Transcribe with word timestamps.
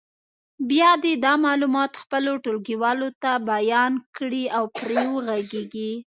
بیا 0.69 0.91
دې 1.03 1.13
دا 1.25 1.33
معلومات 1.45 1.91
خپلو 2.01 2.31
ټولګیوالو 2.43 3.09
ته 3.21 3.31
بیان 3.51 3.93
کړي 4.17 4.43
او 4.57 4.63
پرې 4.77 4.97
وغږېږي. 5.13 5.91